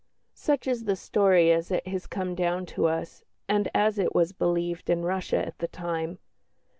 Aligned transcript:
Such 0.33 0.65
is 0.65 0.85
the 0.85 0.95
story 0.95 1.51
as 1.51 1.69
it 1.69 1.85
has 1.87 2.07
come 2.07 2.33
down 2.33 2.65
to 2.73 2.87
us, 2.87 3.23
and 3.47 3.69
as 3.71 3.99
it 3.99 4.15
was 4.15 4.33
believed 4.33 4.89
in 4.89 5.03
Russia 5.05 5.45
at 5.45 5.59
the 5.59 5.67
time. 5.67 6.17